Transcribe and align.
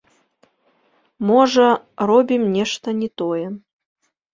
Можа, 1.31 1.67
робім 2.13 2.43
нешта 2.59 2.87
не 3.05 3.09
тое. 3.21 3.47